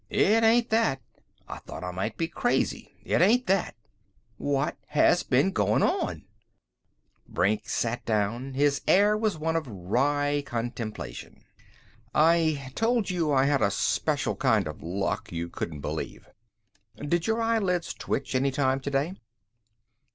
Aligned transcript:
It 0.09 0.43
ain't 0.43 0.71
that. 0.71 0.99
I 1.47 1.59
thought 1.59 1.83
I 1.83 1.91
might 1.91 2.17
be 2.17 2.27
crazy. 2.27 2.95
It 3.05 3.21
ain't 3.21 3.45
that! 3.45 3.75
What 4.37 4.75
has 4.87 5.21
been 5.21 5.51
goin' 5.51 5.83
on?" 5.83 6.25
Brink 7.27 7.69
sat 7.69 8.03
down. 8.03 8.55
His 8.55 8.81
air 8.87 9.15
was 9.15 9.37
one 9.37 9.55
of 9.55 9.67
wry 9.67 10.41
contemplation. 10.43 11.43
"I 12.15 12.71
told 12.73 13.11
you 13.11 13.31
I 13.31 13.45
had 13.45 13.61
a 13.61 13.69
special 13.69 14.35
kind 14.35 14.67
of 14.67 14.81
luck 14.81 15.31
you 15.31 15.49
couldn't 15.49 15.81
believe. 15.81 16.27
Did 16.95 17.27
your 17.27 17.39
eyelids 17.39 17.93
twitch 17.93 18.33
any 18.33 18.49
time 18.49 18.79
today?" 18.79 19.13